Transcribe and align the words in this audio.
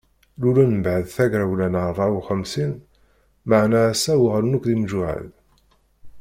Lulen-d 0.39 0.75
mbeɛd 0.79 1.05
tagrawla 1.15 1.67
n 1.69 1.75
ṛebɛa 1.87 2.09
uxemsin 2.19 2.73
maɛna 3.47 3.79
ass-a 3.91 4.13
uɣalen 4.23 4.57
akk 4.57 4.65
imjuhad. 4.73 5.29